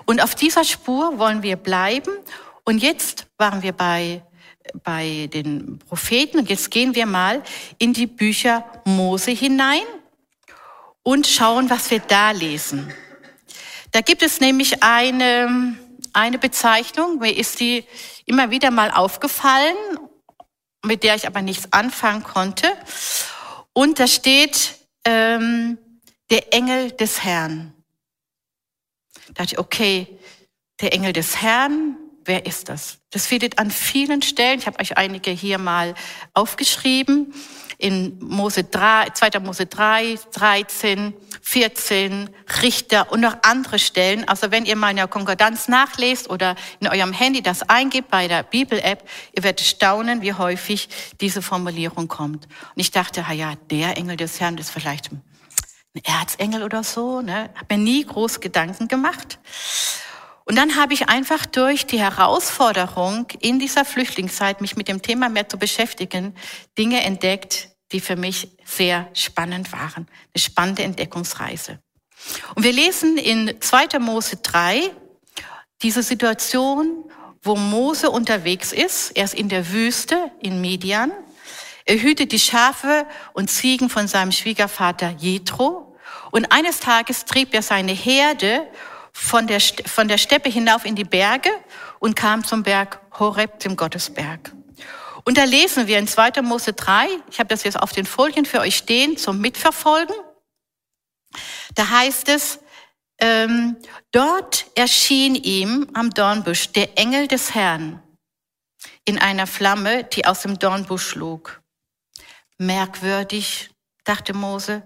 [0.06, 2.12] Und auf dieser Spur wollen wir bleiben.
[2.64, 4.24] Und jetzt waren wir bei,
[4.82, 7.44] bei den Propheten und jetzt gehen wir mal
[7.78, 9.84] in die Bücher Mose hinein
[11.04, 12.92] und schauen, was wir da lesen.
[13.92, 15.76] Da gibt es nämlich eine,
[16.12, 17.84] eine Bezeichnung, mir ist die
[18.26, 19.76] immer wieder mal aufgefallen,
[20.84, 22.68] mit der ich aber nichts anfangen konnte.
[23.72, 25.78] Und da steht ähm,
[26.30, 27.72] der Engel des Herrn.
[29.28, 30.18] Da dachte ich, okay,
[30.80, 32.98] der Engel des Herrn, wer ist das?
[33.10, 35.94] Das findet an vielen Stellen, ich habe euch einige hier mal
[36.34, 37.32] aufgeschrieben,
[37.82, 39.40] in Mose 3, 2.
[39.40, 42.30] Mose 3, 13, 14,
[42.62, 44.26] Richter und noch andere Stellen.
[44.28, 48.28] Also wenn ihr mal in der Konkordanz nachlest oder in eurem Handy das eingebt bei
[48.28, 50.88] der Bibel-App, ihr werdet staunen, wie häufig
[51.20, 52.46] diese Formulierung kommt.
[52.46, 55.20] Und ich dachte, ja, der Engel des Herrn ist vielleicht ein
[56.04, 57.20] Erzengel oder so.
[57.20, 57.50] Ne?
[57.56, 59.40] Hab mir nie groß Gedanken gemacht.
[60.44, 65.28] Und dann habe ich einfach durch die Herausforderung in dieser Flüchtlingszeit, mich mit dem Thema
[65.28, 66.34] mehr zu beschäftigen,
[66.78, 70.06] Dinge entdeckt, die für mich sehr spannend waren.
[70.34, 71.78] Eine spannende Entdeckungsreise.
[72.54, 73.98] Und wir lesen in 2.
[73.98, 74.90] Mose 3
[75.82, 77.04] diese Situation,
[77.42, 79.10] wo Mose unterwegs ist.
[79.16, 81.12] Er ist in der Wüste in Midian.
[81.84, 85.96] Er hütet die Schafe und Ziegen von seinem Schwiegervater Jethro.
[86.30, 88.68] Und eines Tages trieb er seine Herde
[89.12, 91.50] von der, von der Steppe hinauf in die Berge
[91.98, 94.52] und kam zum Berg Horeb, dem Gottesberg.
[95.24, 96.42] Und da lesen wir in 2.
[96.42, 100.14] Mose 3, ich habe das jetzt auf den Folien für euch stehen zum Mitverfolgen.
[101.74, 102.58] Da heißt es,
[103.18, 103.76] ähm,
[104.10, 108.02] dort erschien ihm am Dornbusch der Engel des Herrn
[109.04, 111.62] in einer Flamme, die aus dem Dornbusch schlug.
[112.58, 113.70] Merkwürdig,
[114.04, 114.82] dachte Mose,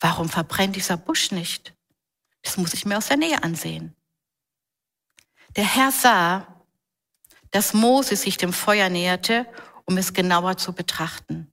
[0.00, 1.74] warum verbrennt dieser Busch nicht?
[2.42, 3.96] Das muss ich mir aus der Nähe ansehen.
[5.56, 6.64] Der Herr sah,
[7.50, 9.46] dass Mose sich dem Feuer näherte
[9.84, 11.52] um es genauer zu betrachten.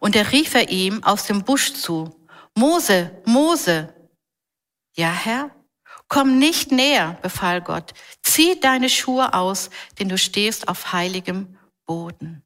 [0.00, 2.14] Und er rief er ihm aus dem Busch zu,
[2.54, 3.94] Mose, Mose.
[4.94, 5.50] Ja, Herr,
[6.08, 7.92] komm nicht näher, befahl Gott.
[8.22, 12.42] Zieh deine Schuhe aus, denn du stehst auf heiligem Boden.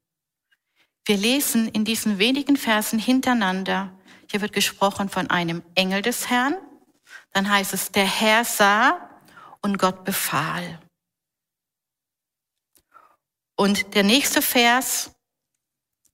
[1.04, 3.96] Wir lesen in diesen wenigen Versen hintereinander,
[4.30, 6.54] hier wird gesprochen von einem Engel des Herrn,
[7.32, 9.10] dann heißt es, der Herr sah
[9.62, 10.79] und Gott befahl.
[13.60, 15.10] Und der nächste Vers,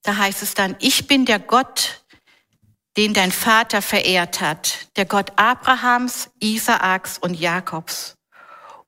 [0.02, 2.04] da heißt es dann, ich bin der Gott,
[2.96, 8.16] den dein Vater verehrt hat, der Gott Abrahams, Isaaks und Jakobs.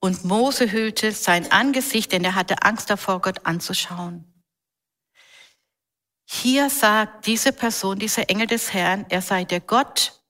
[0.00, 4.24] Und Mose hüllte sein Angesicht, denn er hatte Angst davor, Gott anzuschauen.
[6.28, 10.20] Hier sagt diese Person, dieser Engel des Herrn, er sei der Gott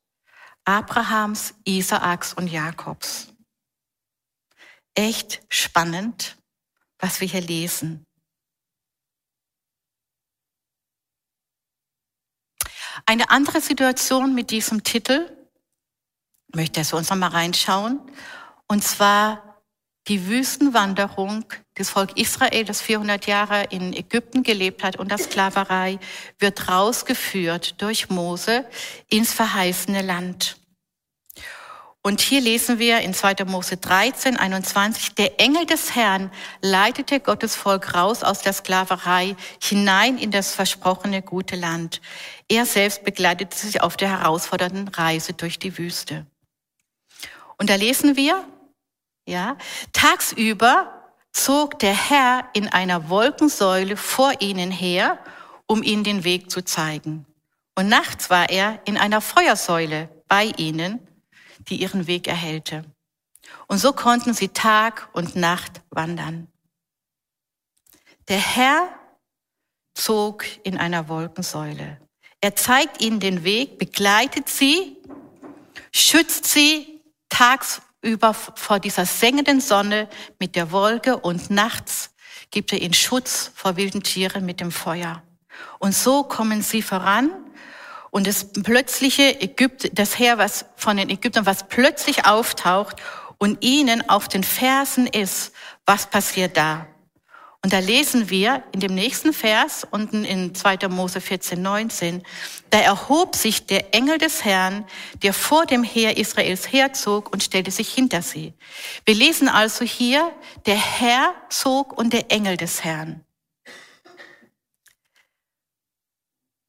[0.66, 3.32] Abrahams, Isaaks und Jakobs.
[4.94, 6.36] Echt spannend,
[6.98, 8.04] was wir hier lesen.
[13.06, 15.30] Eine andere Situation mit diesem Titel,
[16.54, 18.00] möchte ich uns nochmal reinschauen,
[18.66, 19.62] und zwar
[20.08, 21.44] die Wüstenwanderung
[21.76, 25.98] des Volk Israel, das 400 Jahre in Ägypten gelebt hat und der Sklaverei,
[26.38, 28.66] wird rausgeführt durch Mose
[29.08, 30.56] ins verheißene Land.
[32.08, 33.44] Und hier lesen wir in 2.
[33.44, 36.30] Mose 13, 21, der Engel des Herrn
[36.62, 42.00] leitete Gottes Volk raus aus der Sklaverei hinein in das versprochene gute Land.
[42.48, 46.24] Er selbst begleitete sich auf der herausfordernden Reise durch die Wüste.
[47.58, 48.42] Und da lesen wir,
[49.26, 49.58] ja,
[49.92, 55.18] tagsüber zog der Herr in einer Wolkensäule vor ihnen her,
[55.66, 57.26] um ihnen den Weg zu zeigen.
[57.74, 61.06] Und nachts war er in einer Feuersäule bei ihnen,
[61.68, 62.84] die ihren Weg erhellte.
[63.66, 66.48] Und so konnten sie Tag und Nacht wandern.
[68.28, 68.88] Der Herr
[69.94, 72.00] zog in einer Wolkensäule.
[72.40, 74.96] Er zeigt ihnen den Weg, begleitet sie,
[75.92, 82.14] schützt sie tagsüber vor dieser sengenden Sonne mit der Wolke und nachts
[82.50, 85.22] gibt er ihnen Schutz vor wilden Tieren mit dem Feuer.
[85.78, 87.30] Und so kommen sie voran
[88.10, 92.96] und das plötzliche Ägypten, das Heer, was von den Ägyptern, was plötzlich auftaucht
[93.38, 95.52] und ihnen auf den Fersen ist,
[95.86, 96.86] was passiert da?
[97.62, 100.88] Und da lesen wir in dem nächsten Vers, unten in 2.
[100.88, 102.22] Mose 14, 19,
[102.70, 104.84] da erhob sich der Engel des Herrn,
[105.22, 108.54] der vor dem Heer Israels herzog und stellte sich hinter sie.
[109.04, 110.32] Wir lesen also hier,
[110.66, 113.24] der Herr zog und der Engel des Herrn.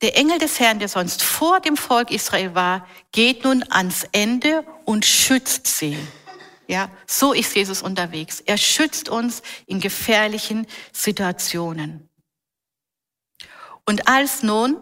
[0.02, 4.66] Der Engel des Herrn, der sonst vor dem Volk Israel war, geht nun ans Ende
[4.86, 5.98] und schützt sie.
[6.68, 8.42] Ja, so ist Jesus unterwegs.
[8.42, 12.08] Er schützt uns in gefährlichen Situationen.
[13.86, 14.78] Und als nun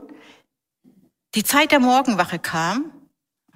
[1.33, 2.91] die Zeit der Morgenwache kam,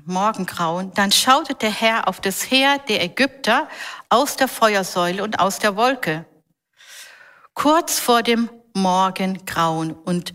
[0.05, 3.67] Morgengrauen, dann schaute der Herr auf das Heer der Ägypter
[4.09, 6.25] aus der Feuersäule und aus der Wolke.
[7.53, 10.33] Kurz vor dem Morgengrauen und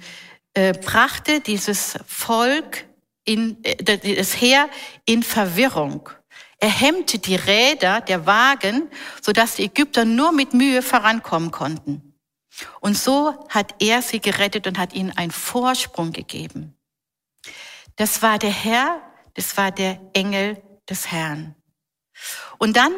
[0.57, 2.87] äh, brachte dieses Volk
[3.25, 3.77] in, äh,
[4.16, 4.71] das Heer
[5.05, 6.09] in Verwirrung.
[6.59, 8.88] Er hemmte die Räder der Wagen,
[9.21, 12.14] sodass die Ägypter nur mit Mühe vorankommen konnten.
[12.81, 16.75] Und so hat er sie gerettet und hat ihnen einen Vorsprung gegeben.
[17.97, 19.03] Das war der Herr,
[19.35, 21.55] das war der Engel des Herrn.
[22.57, 22.95] Und dann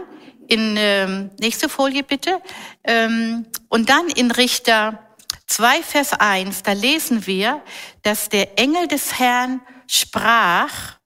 [0.46, 2.40] in ähm, nächste Folie bitte.
[2.84, 5.07] Ähm, und dann in Richter
[5.48, 7.62] 2, Vers 1, da lesen wir,
[8.02, 10.98] dass der Engel des Herrn sprach,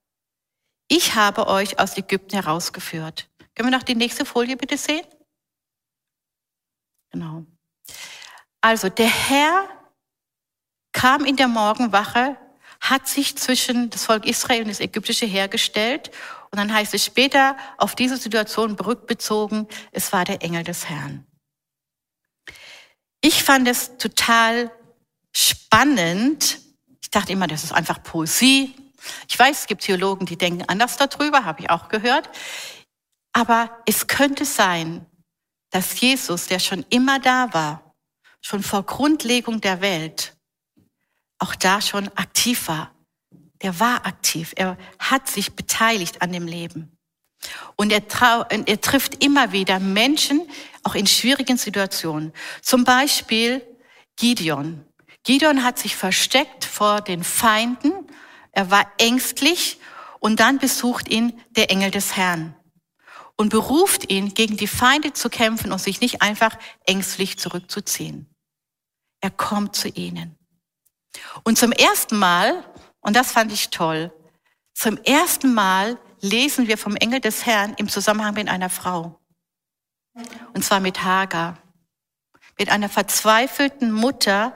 [0.89, 3.31] ich habe euch aus Ägypten herausgeführt.
[3.55, 5.07] Können wir noch die nächste Folie bitte sehen?
[7.11, 7.47] Genau.
[8.61, 9.69] Also der Herr
[10.93, 12.37] kam in der Morgenwache,
[12.81, 16.11] hat sich zwischen das Volk Israel und das ägyptische Heer gestellt
[16.51, 21.27] und dann heißt es später auf diese Situation rückbezogen, es war der Engel des Herrn.
[23.23, 24.71] Ich fand es total
[25.33, 26.59] spannend.
[27.01, 28.75] Ich dachte immer, das ist einfach Poesie.
[29.29, 32.29] Ich weiß, es gibt Theologen, die denken anders darüber, habe ich auch gehört.
[33.33, 35.07] Aber es könnte sein,
[35.71, 37.95] dass Jesus, der schon immer da war,
[38.41, 40.37] schon vor Grundlegung der Welt,
[41.39, 42.95] auch da schon aktiv war.
[43.63, 44.53] Der war aktiv.
[44.57, 46.99] Er hat sich beteiligt an dem Leben.
[47.77, 48.03] Und er,
[48.51, 50.43] er trifft immer wieder Menschen,
[50.83, 52.33] auch in schwierigen Situationen.
[52.61, 53.63] Zum Beispiel
[54.17, 54.85] Gideon.
[55.25, 57.93] Gideon hat sich versteckt vor den Feinden.
[58.53, 59.79] Er war ängstlich
[60.19, 62.55] und dann besucht ihn der Engel des Herrn
[63.37, 68.33] und beruft ihn, gegen die Feinde zu kämpfen und sich nicht einfach ängstlich zurückzuziehen.
[69.21, 70.39] Er kommt zu ihnen.
[71.45, 72.65] Und zum ersten Mal,
[73.01, 74.13] und das fand ich toll,
[74.75, 79.21] zum ersten Mal lesen wir vom Engel des Herrn im Zusammenhang mit einer Frau.
[80.55, 81.59] Und zwar mit Hagar.
[82.59, 84.55] Mit einer verzweifelten Mutter,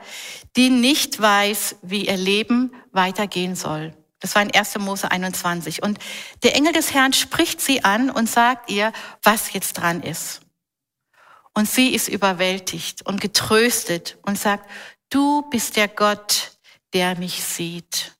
[0.57, 3.95] die nicht weiß, wie ihr Leben weitergehen soll.
[4.21, 4.79] Das war in 1.
[4.79, 5.83] Mose 21.
[5.83, 5.99] Und
[6.43, 10.41] der Engel des Herrn spricht sie an und sagt ihr, was jetzt dran ist.
[11.55, 14.71] Und sie ist überwältigt und getröstet und sagt,
[15.11, 16.59] du bist der Gott,
[16.93, 18.16] der mich sieht.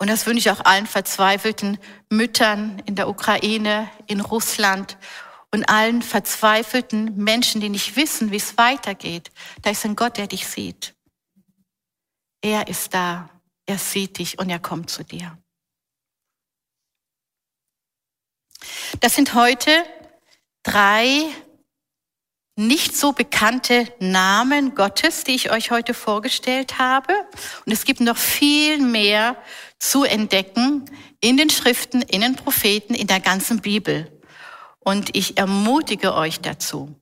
[0.00, 4.96] Und das wünsche ich auch allen verzweifelten Müttern in der Ukraine, in Russland
[5.52, 9.30] und allen verzweifelten Menschen, die nicht wissen, wie es weitergeht.
[9.60, 10.94] Da ist ein Gott, der dich sieht.
[12.40, 13.28] Er ist da,
[13.66, 15.36] er sieht dich und er kommt zu dir.
[19.00, 19.70] Das sind heute
[20.62, 21.26] drei
[22.56, 27.12] nicht so bekannte Namen Gottes, die ich euch heute vorgestellt habe.
[27.64, 29.36] Und es gibt noch viel mehr
[29.78, 30.84] zu entdecken
[31.20, 34.10] in den Schriften, in den Propheten, in der ganzen Bibel.
[34.78, 36.94] Und ich ermutige euch dazu.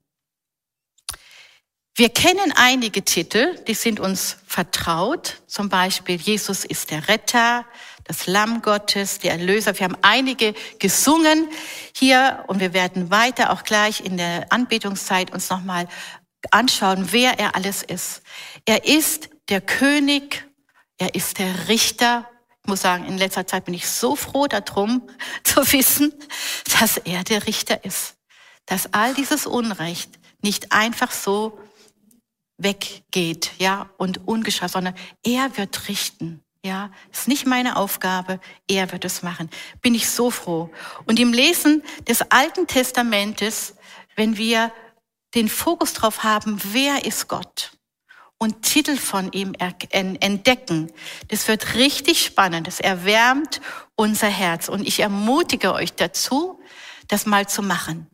[1.99, 5.43] Wir kennen einige Titel, die sind uns vertraut.
[5.49, 7.67] Zum Beispiel Jesus ist der Retter,
[8.09, 9.79] das Lamm Gottes, der Erlöser.
[9.79, 11.49] Wir haben einige gesungen
[11.95, 15.87] hier und wir werden weiter auch gleich in der Anbetungszeit uns nochmal
[16.51, 18.23] anschauen, wer er alles ist.
[18.65, 20.47] Er ist der König,
[20.97, 22.29] er ist der Richter.
[22.63, 25.09] Ich muss sagen, in letzter Zeit bin ich so froh darum
[25.45, 26.13] zu wissen,
[26.81, 28.17] dass er der Richter ist.
[28.65, 31.59] Dass all dieses Unrecht nicht einfach so
[32.57, 36.43] weggeht, ja, und ungeschah, sondern er wird richten.
[36.69, 39.49] Ja, ist nicht meine Aufgabe, er wird es machen.
[39.81, 40.71] Bin ich so froh.
[41.07, 43.75] Und im Lesen des Alten Testamentes,
[44.17, 44.71] wenn wir
[45.35, 47.71] den Fokus drauf haben, wer ist Gott
[48.37, 49.55] und Titel von ihm
[49.89, 50.93] entdecken,
[51.29, 52.67] das wird richtig spannend.
[52.67, 53.63] Das erwärmt
[53.95, 54.69] unser Herz.
[54.69, 56.61] Und ich ermutige euch dazu,
[57.07, 58.11] das mal zu machen.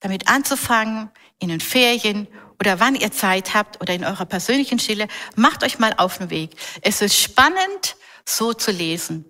[0.00, 2.28] Damit anzufangen, in den Ferien
[2.60, 6.30] oder wann ihr Zeit habt oder in eurer persönlichen Stille, macht euch mal auf den
[6.30, 6.50] Weg.
[6.82, 7.96] Es ist spannend,
[8.28, 9.24] so zu lesen.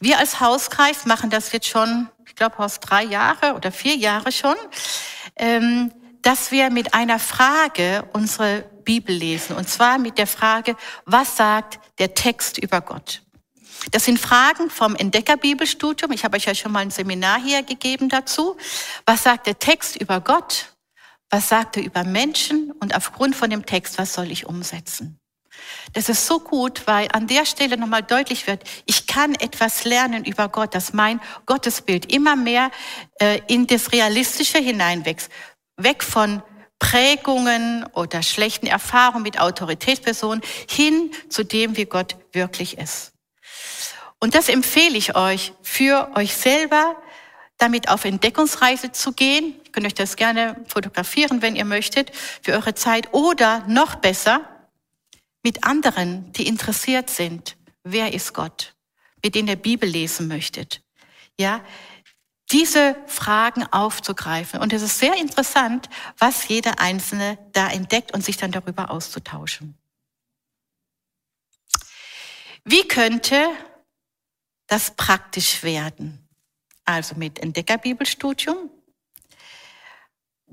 [0.00, 4.30] Wir als Hauskreis machen das jetzt schon, ich glaube, aus drei Jahre oder vier Jahre
[4.30, 4.56] schon,
[5.36, 9.56] ähm, dass wir mit einer Frage unsere Bibel lesen.
[9.56, 13.22] Und zwar mit der Frage, was sagt der Text über Gott?
[13.90, 16.12] Das sind Fragen vom Entdeckerbibelstudium.
[16.12, 18.56] Ich habe euch ja schon mal ein Seminar hier gegeben dazu.
[19.06, 20.71] Was sagt der Text über Gott?
[21.32, 22.72] Was sagt er über Menschen?
[22.72, 25.18] Und aufgrund von dem Text, was soll ich umsetzen?
[25.94, 30.26] Das ist so gut, weil an der Stelle nochmal deutlich wird, ich kann etwas lernen
[30.26, 32.70] über Gott, dass mein Gottesbild immer mehr
[33.18, 35.30] äh, in das Realistische hineinwächst.
[35.78, 36.42] Weg von
[36.78, 43.12] Prägungen oder schlechten Erfahrungen mit Autoritätspersonen hin zu dem, wie Gott wirklich ist.
[44.20, 46.94] Und das empfehle ich euch für euch selber,
[47.58, 49.54] damit auf Entdeckungsreise zu gehen.
[49.64, 52.10] Ihr könnt euch das gerne fotografieren, wenn ihr möchtet,
[52.42, 53.12] für eure Zeit.
[53.12, 54.48] Oder noch besser,
[55.42, 57.56] mit anderen, die interessiert sind.
[57.82, 58.74] Wer ist Gott?
[59.22, 60.82] Mit denen ihr Bibel lesen möchtet.
[61.38, 61.64] Ja,
[62.52, 64.60] diese Fragen aufzugreifen.
[64.60, 65.88] Und es ist sehr interessant,
[66.18, 69.76] was jeder Einzelne da entdeckt und sich dann darüber auszutauschen.
[72.64, 73.48] Wie könnte
[74.66, 76.21] das praktisch werden?
[76.84, 78.70] Also mit Entdeckerbibelstudium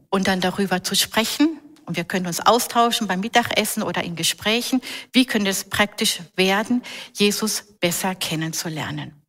[0.10, 1.60] und dann darüber zu sprechen,
[1.90, 4.80] und wir können uns austauschen beim Mittagessen oder in Gesprächen.
[5.12, 9.20] Wie könnte es praktisch werden, Jesus besser kennenzulernen?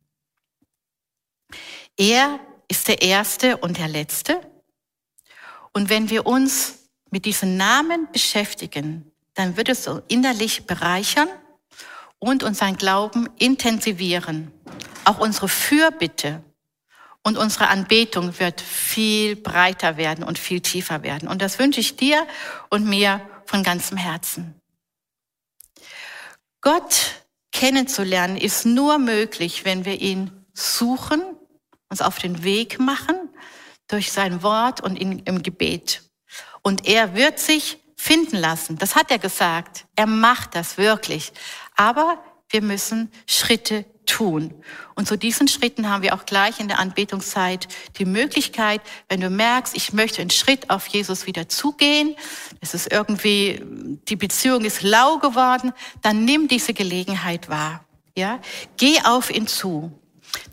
[1.97, 4.39] Er ist der Erste und der Letzte.
[5.73, 11.29] Und wenn wir uns mit diesen Namen beschäftigen, dann wird es uns innerlich bereichern
[12.19, 14.51] und unseren Glauben intensivieren.
[15.03, 16.43] Auch unsere Fürbitte
[17.23, 21.27] und unsere Anbetung wird viel breiter werden und viel tiefer werden.
[21.27, 22.25] Und das wünsche ich dir
[22.69, 24.55] und mir von ganzem Herzen.
[26.61, 31.21] Gott kennenzulernen ist nur möglich, wenn wir ihn suchen,
[31.89, 33.15] uns auf den Weg machen
[33.87, 36.03] durch sein Wort und in, im Gebet.
[36.61, 38.77] Und er wird sich finden lassen.
[38.77, 39.85] Das hat er gesagt.
[39.95, 41.33] Er macht das wirklich.
[41.75, 44.53] Aber wir müssen Schritte tun.
[44.95, 49.29] Und zu diesen Schritten haben wir auch gleich in der Anbetungszeit die Möglichkeit, wenn du
[49.29, 52.15] merkst, ich möchte einen Schritt auf Jesus wieder zugehen,
[52.59, 53.61] es ist irgendwie,
[54.09, 57.85] die Beziehung ist lau geworden, dann nimm diese Gelegenheit wahr.
[58.15, 58.39] Ja,
[58.77, 59.91] geh auf ihn zu.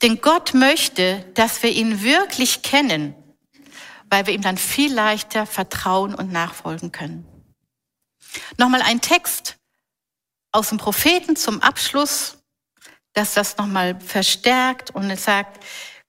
[0.02, 3.14] Denn Gott möchte, dass wir ihn wirklich kennen,
[4.10, 7.26] weil wir ihm dann viel leichter vertrauen und nachfolgen können.
[8.56, 9.56] Nochmal ein Text
[10.52, 12.37] aus dem Propheten zum Abschluss
[13.14, 15.64] dass das nochmal verstärkt und es sagt,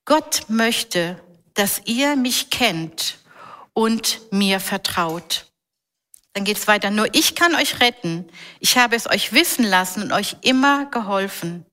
[0.06, 1.22] Gott möchte,
[1.54, 3.20] dass ihr mich kennt
[3.74, 5.46] und mir vertraut.
[6.34, 6.92] Dann geht es weiter.
[6.92, 8.30] Nur ich kann euch retten.
[8.60, 11.66] Ich habe es euch wissen lassen und euch immer geholfen.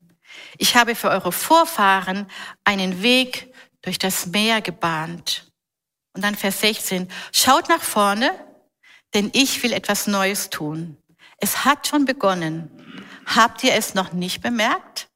[0.59, 2.27] Ich habe für eure Vorfahren
[2.64, 3.53] einen Weg
[3.83, 5.51] durch das Meer gebahnt.
[6.14, 7.09] Und dann Vers 16.
[7.33, 8.31] Schaut nach vorne,
[9.14, 10.97] denn ich will etwas Neues tun.
[11.39, 12.70] Es hat schon begonnen.
[13.27, 15.09] Habt ihr es noch nicht bemerkt?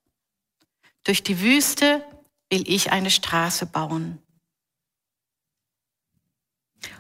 [1.05, 2.05] Durch die Wüste
[2.51, 4.21] will ich eine Straße bauen.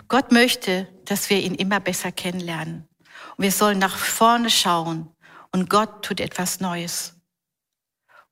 [0.08, 2.88] Gott möchte, dass wir ihn immer besser kennenlernen.
[3.36, 5.14] Und wir sollen nach vorne schauen
[5.52, 7.14] und Gott tut etwas Neues.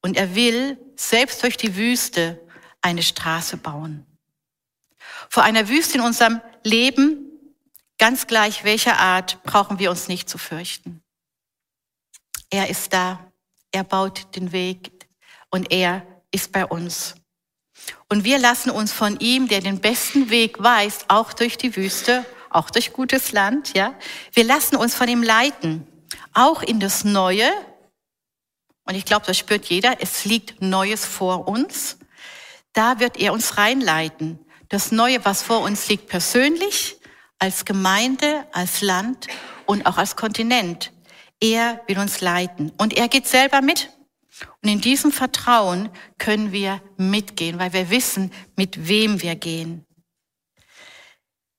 [0.01, 2.41] Und er will selbst durch die Wüste
[2.81, 4.07] eine Straße bauen.
[5.29, 7.27] Vor einer Wüste in unserem Leben,
[7.99, 11.03] ganz gleich welcher Art, brauchen wir uns nicht zu fürchten.
[12.51, 13.33] Er ist da.
[13.73, 14.98] Er baut den Weg
[15.51, 17.15] und er ist bei uns.
[18.09, 22.25] Und wir lassen uns von ihm, der den besten Weg weist, auch durch die Wüste,
[22.51, 23.95] auch durch gutes Land, ja.
[24.33, 25.87] Wir lassen uns von ihm leiten,
[26.33, 27.51] auch in das Neue.
[28.85, 30.01] Und ich glaube, das spürt jeder.
[30.01, 31.99] Es liegt Neues vor uns.
[32.73, 34.39] Da wird er uns reinleiten.
[34.69, 36.97] Das Neue, was vor uns liegt, persönlich,
[37.39, 39.29] als Gemeinde, als Land
[39.67, 40.93] und auch als Kontinent.
[41.41, 42.73] Er will uns leiten.
[42.79, 43.91] Und er geht selber mit.
[44.63, 49.85] Und in diesem Vertrauen können wir mitgehen, weil wir wissen, mit wem wir gehen.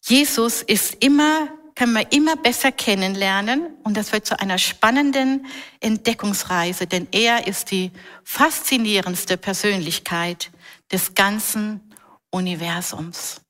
[0.01, 5.45] Jesus ist immer, kann man immer besser kennenlernen und das wird zu einer spannenden
[5.80, 7.91] Entdeckungsreise, denn er ist die
[8.23, 10.51] faszinierendste Persönlichkeit
[10.91, 11.93] des ganzen
[12.32, 13.41] Universums.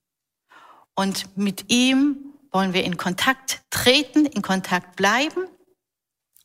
[0.95, 2.17] Und mit ihm
[2.51, 5.45] wollen wir in Kontakt treten, in Kontakt bleiben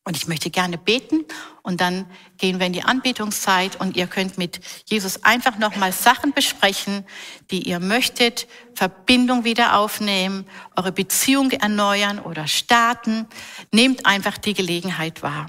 [0.05, 1.25] und ich möchte gerne beten
[1.63, 6.33] und dann gehen wir in die Anbetungszeit und ihr könnt mit Jesus einfach nochmal Sachen
[6.33, 7.07] besprechen,
[7.51, 10.47] die ihr möchtet, Verbindung wieder aufnehmen,
[10.77, 13.27] eure Beziehung erneuern oder starten.
[13.73, 15.49] Nehmt einfach die Gelegenheit wahr.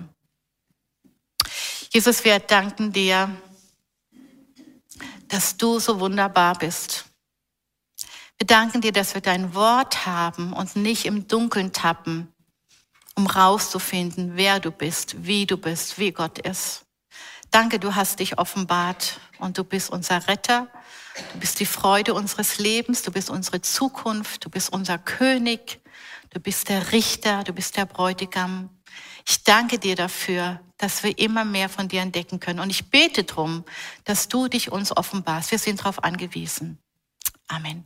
[1.91, 3.29] Jesus, wir danken dir,
[5.27, 7.05] dass du so wunderbar bist.
[8.37, 12.34] Wir danken dir, dass wir dein Wort haben und nicht im Dunkeln tappen,
[13.15, 16.85] um rauszufinden, wer du bist, wie du bist, wie Gott ist.
[17.51, 20.67] Danke, du hast dich offenbart und du bist unser Retter.
[21.31, 25.79] Du bist die Freude unseres Lebens, du bist unsere Zukunft, du bist unser König,
[26.31, 28.69] du bist der Richter, du bist der Bräutigam.
[29.25, 32.59] Ich danke dir dafür, dass wir immer mehr von dir entdecken können.
[32.59, 33.63] Und ich bete darum,
[34.03, 35.51] dass du dich uns offenbarst.
[35.51, 36.79] Wir sind darauf angewiesen.
[37.47, 37.85] Amen.